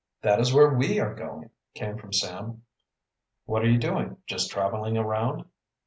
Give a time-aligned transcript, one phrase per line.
[0.23, 2.63] "That is where we are going," came from Sam.
[3.45, 5.45] "What are you doing just traveling around?"